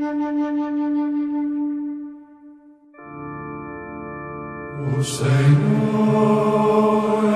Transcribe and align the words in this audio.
O 0.00 0.02
Senhor 5.04 5.28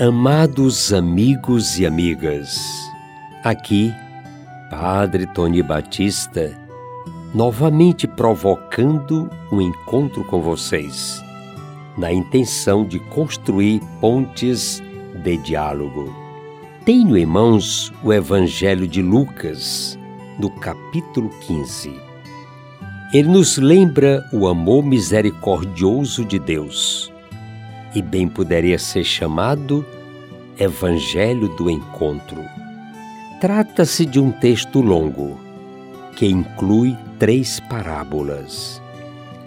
Amados 0.00 0.92
amigos 0.92 1.78
e 1.78 1.86
amigas, 1.86 2.58
aqui, 3.44 3.94
Padre 4.68 5.24
Tony 5.24 5.62
Batista, 5.62 6.52
novamente 7.32 8.04
provocando 8.04 9.30
um 9.52 9.60
encontro 9.60 10.24
com 10.24 10.42
vocês, 10.42 11.22
na 11.96 12.12
intenção 12.12 12.84
de 12.84 12.98
construir 12.98 13.80
pontes 14.00 14.82
de 15.22 15.36
diálogo. 15.36 16.12
Tenho 16.84 17.16
em 17.16 17.24
mãos 17.24 17.92
o 18.02 18.12
Evangelho 18.12 18.88
de 18.88 19.00
Lucas, 19.00 19.96
no 20.40 20.50
capítulo 20.50 21.30
15. 21.46 21.94
Ele 23.12 23.28
nos 23.28 23.58
lembra 23.58 24.28
o 24.32 24.48
amor 24.48 24.84
misericordioso 24.84 26.24
de 26.24 26.40
Deus 26.40 27.13
e 27.94 28.02
bem 28.02 28.26
poderia 28.28 28.78
ser 28.78 29.04
chamado 29.04 29.84
Evangelho 30.58 31.48
do 31.56 31.70
Encontro. 31.70 32.42
Trata-se 33.40 34.04
de 34.04 34.18
um 34.18 34.30
texto 34.30 34.80
longo 34.80 35.38
que 36.16 36.26
inclui 36.26 36.96
três 37.18 37.60
parábolas: 37.60 38.82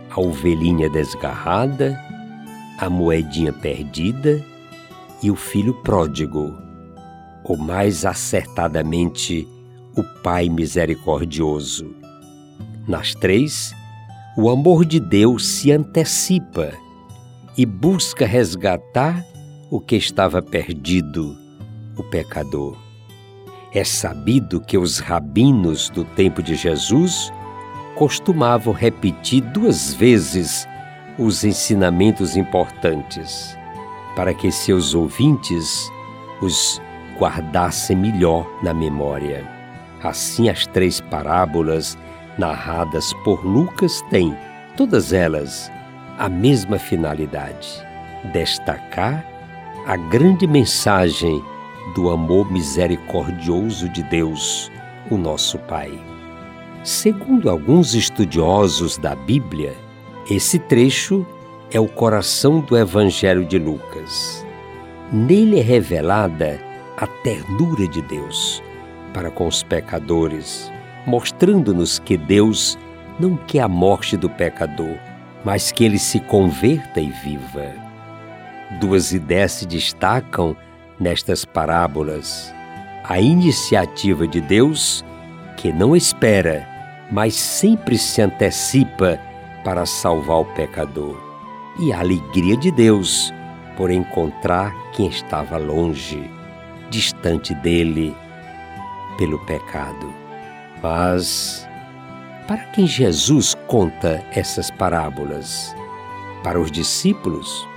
a 0.10 0.20
ovelhinha 0.20 0.90
desgarrada, 0.90 2.00
a 2.78 2.90
moedinha 2.90 3.52
perdida 3.52 4.44
e 5.22 5.32
o 5.32 5.36
filho 5.36 5.74
pródigo, 5.82 6.56
ou 7.44 7.58
mais 7.58 8.06
acertadamente, 8.06 9.48
o 9.96 10.04
Pai 10.22 10.48
misericordioso. 10.48 11.96
Nas 12.88 13.16
três, 13.16 13.74
o 14.38 14.50
amor 14.50 14.86
de 14.86 15.00
Deus 15.00 15.48
se 15.48 15.72
antecipa 15.72 16.72
e 17.58 17.66
busca 17.66 18.26
resgatar 18.26 19.26
o 19.72 19.82
que 19.82 19.96
estava 19.96 20.42
perdido, 20.42 21.36
o 21.98 22.04
pecador. 22.04 22.78
É 23.74 23.84
sabido 23.84 24.62
que 24.62 24.78
os 24.78 25.00
rabinos 25.00 25.90
do 25.90 26.06
tempo 26.06 26.44
de 26.44 26.56
Jesus 26.56 27.34
costumavam 27.96 28.74
repetir 28.74 29.42
duas 29.42 29.94
vezes 29.94 30.68
os 31.18 31.44
ensinamentos 31.44 32.38
importantes, 32.38 33.58
para 34.16 34.34
que 34.34 34.52
seus 34.52 34.94
ouvintes 34.94 35.92
os 36.42 36.80
guardassem 37.20 37.98
melhor 37.98 38.48
na 38.62 38.74
memória. 38.74 39.50
Assim, 40.04 40.48
as 40.48 40.68
três 40.68 41.02
parábolas 41.02 41.98
narradas 42.38 43.14
por 43.24 43.44
Lucas 43.44 44.04
têm, 44.12 44.38
todas 44.78 45.12
elas, 45.12 45.72
a 46.18 46.28
mesma 46.28 46.80
finalidade: 46.80 47.86
destacar 48.32 49.26
a 49.86 49.96
grande 49.96 50.48
mensagem 50.48 51.44
do 51.96 52.10
amor 52.10 52.52
misericordioso 52.52 53.88
de 53.90 54.04
Deus, 54.04 54.72
o 55.10 55.18
nosso 55.18 55.58
Pai. 55.60 55.92
Segundo 56.84 57.50
alguns 57.50 57.94
estudiosos 57.94 58.98
da 58.98 59.16
Bíblia, 59.16 59.76
esse 60.30 60.60
trecho 60.60 61.26
é 61.72 61.80
o 61.80 61.88
coração 61.88 62.60
do 62.60 62.78
Evangelho 62.78 63.46
de 63.46 63.58
Lucas. 63.58 64.46
Nele 65.12 65.60
é 65.60 65.64
revelada 65.64 66.60
a 66.98 67.08
ternura 67.08 67.88
de 67.88 68.02
Deus 68.02 68.62
para 69.14 69.32
com 69.32 69.48
os 69.48 69.64
pecadores, 69.64 70.72
mostrando-nos 71.06 72.00
que 72.00 72.18
Deus 72.18 72.78
não 73.20 73.36
quer 73.36 73.62
a 73.62 73.68
morte 73.68 74.16
do 74.16 74.30
pecador, 74.30 74.98
mas 75.48 75.72
que 75.72 75.86
ele 75.86 75.98
se 75.98 76.20
converta 76.20 77.00
e 77.00 77.10
viva. 77.10 77.72
Duas 78.82 79.14
ideias 79.14 79.54
se 79.54 79.66
destacam 79.66 80.58
nestas 81.00 81.46
parábolas: 81.46 82.54
a 83.06 83.18
iniciativa 83.18 84.28
de 84.28 84.42
Deus, 84.42 85.06
que 85.56 85.72
não 85.72 85.96
espera, 85.96 86.68
mas 87.10 87.34
sempre 87.34 87.98
se 87.98 88.22
antecipa 88.22 89.18
para 89.64 89.86
salvar 89.86 90.40
o 90.40 90.46
pecador, 90.54 91.18
e 91.80 91.94
a 91.94 92.00
alegria 92.02 92.58
de 92.58 92.70
Deus 92.70 93.34
por 93.78 93.90
encontrar 93.90 94.74
quem 94.92 95.08
estava 95.08 95.58
longe, 95.58 96.30
distante 96.90 97.56
dele, 97.56 98.14
pelo 99.18 99.40
pecado. 99.46 100.14
Mas 100.84 101.67
para 102.48 102.64
quem 102.68 102.88
Jesus 102.88 103.54
conta 103.68 104.24
essas 104.32 104.72
parábolas? 104.72 105.76
Para 106.44 106.60
os 106.60 106.72
discípulos? 106.72 107.68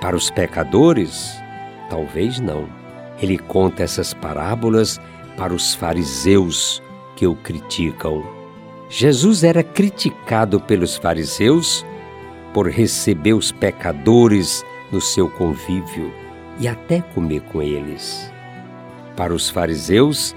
Para 0.00 0.16
os 0.16 0.30
pecadores? 0.30 1.40
Talvez 1.88 2.40
não. 2.40 2.68
Ele 3.22 3.38
conta 3.38 3.84
essas 3.84 4.12
parábolas 4.12 5.00
para 5.36 5.54
os 5.54 5.74
fariseus 5.74 6.82
que 7.14 7.24
o 7.24 7.36
criticam. 7.36 8.24
Jesus 8.88 9.44
era 9.44 9.62
criticado 9.62 10.60
pelos 10.60 10.96
fariseus 10.96 11.86
por 12.52 12.68
receber 12.68 13.34
os 13.34 13.52
pecadores 13.52 14.64
no 14.90 15.00
seu 15.00 15.28
convívio 15.30 16.12
e 16.58 16.66
até 16.66 17.00
comer 17.00 17.42
com 17.42 17.62
eles. 17.62 18.32
Para 19.16 19.32
os 19.32 19.48
fariseus, 19.48 20.34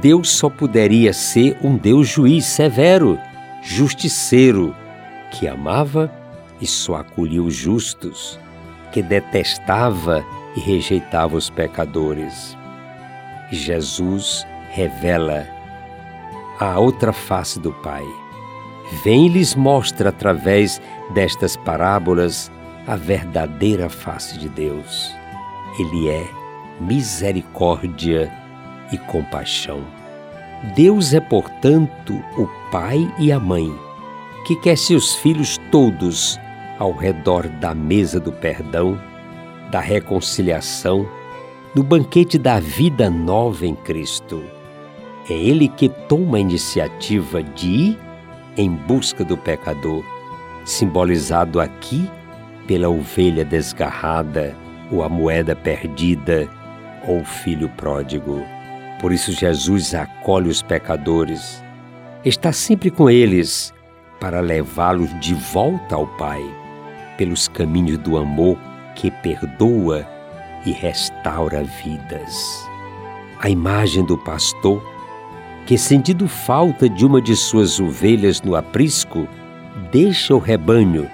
Deus 0.00 0.30
só 0.30 0.48
poderia 0.48 1.12
ser 1.12 1.56
um 1.62 1.76
Deus 1.76 2.08
juiz 2.08 2.44
severo, 2.46 3.18
justiceiro, 3.62 4.74
que 5.30 5.46
amava 5.46 6.10
e 6.60 6.66
só 6.66 6.96
acolhia 6.96 7.42
os 7.42 7.54
justos, 7.54 8.38
que 8.92 9.02
detestava 9.02 10.24
e 10.56 10.60
rejeitava 10.60 11.36
os 11.36 11.50
pecadores. 11.50 12.56
Jesus 13.50 14.46
revela 14.70 15.46
a 16.58 16.78
outra 16.78 17.12
face 17.12 17.58
do 17.58 17.72
Pai. 17.72 18.04
Vem 19.02 19.26
e 19.26 19.28
lhes 19.28 19.54
mostra 19.54 20.10
através 20.10 20.80
destas 21.12 21.56
parábolas 21.56 22.50
a 22.86 22.96
verdadeira 22.96 23.88
face 23.88 24.38
de 24.38 24.48
Deus. 24.48 25.12
Ele 25.78 26.08
é 26.08 26.24
misericórdia 26.80 28.32
e 28.92 28.98
compaixão. 28.98 29.84
Deus 30.74 31.12
é, 31.12 31.20
portanto, 31.20 32.14
o 32.38 32.48
Pai 32.70 33.12
e 33.18 33.30
a 33.30 33.38
Mãe, 33.38 33.72
que 34.46 34.56
quer 34.56 34.76
seus 34.76 35.14
filhos 35.16 35.58
todos 35.70 36.38
ao 36.78 36.92
redor 36.92 37.48
da 37.48 37.74
mesa 37.74 38.18
do 38.18 38.32
perdão, 38.32 38.98
da 39.70 39.80
reconciliação, 39.80 41.06
no 41.74 41.82
banquete 41.82 42.38
da 42.38 42.60
vida 42.60 43.10
nova 43.10 43.66
em 43.66 43.74
Cristo. 43.74 44.42
É 45.28 45.32
Ele 45.32 45.68
que 45.68 45.88
toma 45.88 46.36
a 46.36 46.40
iniciativa 46.40 47.42
de 47.42 47.68
ir 47.68 47.98
em 48.56 48.70
busca 48.70 49.24
do 49.24 49.36
pecador, 49.36 50.04
simbolizado 50.64 51.60
aqui 51.60 52.08
pela 52.66 52.88
ovelha 52.88 53.44
desgarrada, 53.44 54.54
ou 54.90 55.02
a 55.02 55.08
moeda 55.08 55.56
perdida, 55.56 56.48
ou 57.06 57.20
o 57.20 57.24
filho 57.24 57.68
pródigo. 57.70 58.44
Por 59.00 59.12
isso, 59.12 59.32
Jesus 59.32 59.94
acolhe 59.94 60.48
os 60.48 60.62
pecadores, 60.62 61.62
está 62.24 62.52
sempre 62.52 62.90
com 62.90 63.10
eles 63.10 63.72
para 64.20 64.40
levá-los 64.40 65.10
de 65.20 65.34
volta 65.34 65.94
ao 65.94 66.06
Pai, 66.06 66.42
pelos 67.18 67.48
caminhos 67.48 67.98
do 67.98 68.16
amor 68.16 68.56
que 68.94 69.10
perdoa 69.10 70.06
e 70.64 70.72
restaura 70.72 71.62
vidas. 71.82 72.66
A 73.40 73.50
imagem 73.50 74.04
do 74.04 74.16
pastor, 74.16 74.82
que 75.66 75.76
sentindo 75.76 76.26
falta 76.26 76.88
de 76.88 77.04
uma 77.04 77.20
de 77.20 77.36
suas 77.36 77.78
ovelhas 77.78 78.40
no 78.40 78.56
aprisco, 78.56 79.28
deixa 79.92 80.34
o 80.34 80.38
rebanho 80.38 81.10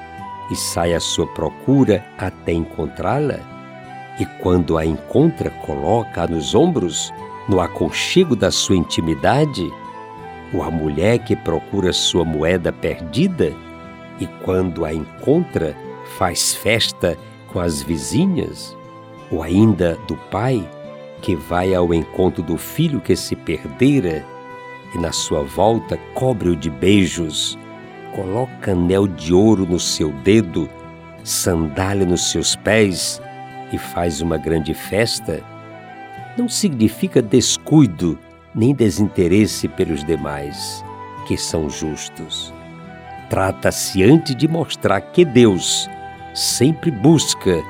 e 0.51 0.57
sai 0.57 0.95
à 0.95 1.01
sua 1.01 1.27
procura 1.27 2.05
até 2.19 2.53
encontrá-la, 2.53 3.39
e 4.19 4.27
quando 4.41 4.77
a 4.77 4.85
encontra, 4.85 5.51
coloca-a 5.51 6.27
nos 6.27 6.55
ombros 6.55 7.13
no 7.51 7.61
aconchego 7.61 8.35
da 8.35 8.51
sua 8.51 8.77
intimidade, 8.77 9.71
ou 10.55 10.63
a 10.63 10.71
mulher 10.71 11.19
que 11.19 11.37
procura 11.37 11.93
sua 11.93 12.25
moeda 12.25 12.73
perdida 12.73 13.53
e, 14.19 14.27
quando 14.45 14.85
a 14.85 14.95
encontra, 14.95 15.77
faz 16.17 16.55
festa 16.55 17.19
com 17.49 17.61
as 17.61 17.83
vizinhas? 17.83 18.77
ou 19.31 19.43
ainda 19.43 19.97
do 20.07 20.17
pai 20.17 20.69
que 21.23 21.37
vai 21.37 21.75
ao 21.75 21.93
encontro 21.95 22.43
do 22.43 22.57
filho 22.57 23.01
que 23.01 23.15
se 23.15 23.37
perdera 23.37 24.25
e 24.95 24.99
na 24.99 25.13
sua 25.13 25.43
volta 25.43 25.97
cobre-o 26.15 26.57
de 26.57 26.69
beijos, 26.69 27.57
coloca 28.15 28.73
anel 28.73 29.07
de 29.07 29.33
ouro 29.33 29.65
no 29.65 29.79
seu 29.79 30.11
dedo, 30.11 30.69
sandália 31.23 32.05
nos 32.05 32.31
seus 32.31 32.57
pés 32.57 33.23
e 33.73 33.79
faz 33.79 34.21
uma 34.21 34.37
grande 34.37 34.75
festa, 34.75 35.45
não 36.37 36.49
significa 36.49 37.21
descuido 37.21 38.19
nem 38.55 38.75
desinteresse 38.75 39.69
pelos 39.69 40.05
demais, 40.05 40.85
que 41.27 41.37
são 41.37 41.69
justos. 41.71 42.53
Trata-se 43.29 44.03
antes 44.03 44.35
de 44.35 44.49
mostrar 44.49 45.01
que 45.01 45.25
Deus 45.25 45.89
sempre 46.35 46.91
busca 46.91 47.63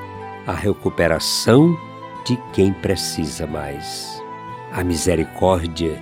a 0.47 0.53
recuperação 0.53 1.77
de 2.25 2.37
quem 2.53 2.73
precisa 2.73 3.45
mais. 3.45 4.21
A 4.71 4.83
misericórdia 4.83 6.01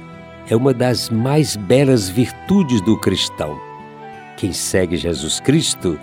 é 0.50 0.56
uma 0.56 0.74
das 0.74 1.10
mais 1.10 1.56
belas 1.56 2.08
virtudes 2.10 2.82
do 2.82 2.98
cristão. 2.98 3.60
Quem 4.38 4.54
segue 4.54 4.96
Jesus 4.96 5.40
Cristo, 5.40 6.00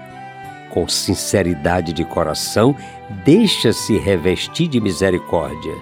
com 0.71 0.87
sinceridade 0.87 1.93
de 1.93 2.05
coração, 2.05 2.77
deixa-se 3.25 3.97
revestir 3.99 4.69
de 4.69 4.81
misericórdia, 4.81 5.75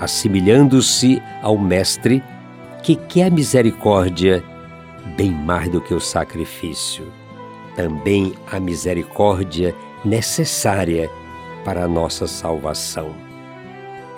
assimilhando-se 0.00 1.22
ao 1.42 1.58
Mestre 1.58 2.22
que 2.82 2.96
quer 2.96 3.30
misericórdia 3.30 4.42
bem 5.16 5.30
mais 5.30 5.68
do 5.68 5.80
que 5.80 5.92
o 5.92 6.00
sacrifício. 6.00 7.12
Também 7.76 8.34
a 8.50 8.58
misericórdia 8.58 9.74
necessária 10.04 11.10
para 11.64 11.84
a 11.84 11.88
nossa 11.88 12.26
salvação. 12.26 13.14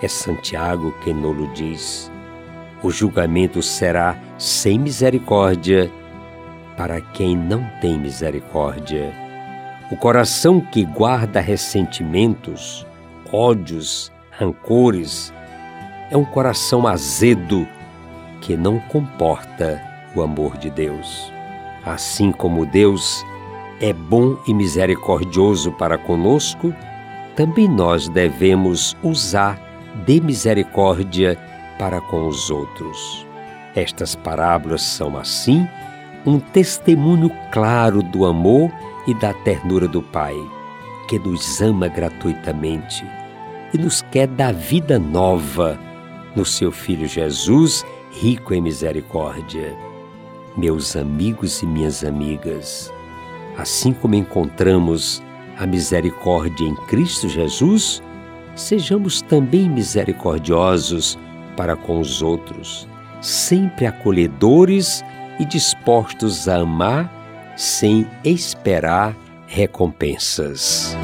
É 0.01 0.07
Santiago 0.07 0.93
quem 1.03 1.13
nolo 1.13 1.51
diz: 1.53 2.11
o 2.81 2.89
julgamento 2.89 3.61
será 3.61 4.17
sem 4.37 4.79
misericórdia 4.79 5.91
para 6.75 6.99
quem 6.99 7.37
não 7.37 7.63
tem 7.79 7.97
misericórdia. 7.99 9.13
O 9.91 9.97
coração 9.97 10.59
que 10.59 10.83
guarda 10.83 11.39
ressentimentos, 11.39 12.85
ódios, 13.31 14.11
rancores, 14.31 15.33
é 16.13 16.17
um 16.17 16.23
coração 16.23 16.85
azedo 16.85 17.67
que 18.39 18.55
não 18.55 18.79
comporta 18.79 19.81
o 20.15 20.21
amor 20.21 20.57
de 20.57 20.69
Deus. 20.69 21.33
Assim 21.83 22.31
como 22.31 22.67
Deus 22.67 23.25
é 23.81 23.91
bom 23.91 24.37
e 24.47 24.53
misericordioso 24.53 25.71
para 25.71 25.97
conosco, 25.97 26.71
também 27.35 27.67
nós 27.67 28.07
devemos 28.07 28.95
usar 29.01 29.59
de 30.05 30.21
misericórdia 30.21 31.35
para 31.79 31.99
com 31.99 32.27
os 32.27 32.51
outros. 32.51 33.25
Estas 33.75 34.13
parábolas 34.13 34.83
são, 34.83 35.17
assim, 35.17 35.67
um 36.27 36.39
testemunho 36.39 37.31
claro 37.51 38.03
do 38.03 38.23
amor 38.23 38.71
e 39.07 39.15
da 39.15 39.33
ternura 39.33 39.87
do 39.87 40.03
Pai, 40.03 40.35
que 41.09 41.17
nos 41.17 41.59
ama 41.59 41.87
gratuitamente 41.87 43.03
e 43.73 43.79
nos 43.79 44.03
quer 44.11 44.27
dar 44.27 44.53
vida 44.53 44.99
nova 44.99 45.79
no 46.35 46.45
seu 46.45 46.71
Filho 46.71 47.07
Jesus, 47.07 47.85
rico 48.11 48.53
em 48.53 48.61
misericórdia. 48.61 49.75
Meus 50.55 50.95
amigos 50.95 51.61
e 51.61 51.65
minhas 51.65 52.03
amigas, 52.03 52.91
assim 53.57 53.93
como 53.93 54.15
encontramos 54.15 55.21
a 55.57 55.65
misericórdia 55.65 56.65
em 56.65 56.75
Cristo 56.87 57.27
Jesus, 57.27 58.01
sejamos 58.55 59.21
também 59.21 59.69
misericordiosos 59.69 61.17
para 61.55 61.75
com 61.75 61.99
os 61.99 62.21
outros, 62.21 62.87
sempre 63.21 63.85
acolhedores 63.85 65.03
e 65.39 65.45
dispostos 65.45 66.47
a 66.47 66.57
amar 66.57 67.11
sem 67.55 68.07
esperar 68.23 69.15
recompensas. 69.47 70.95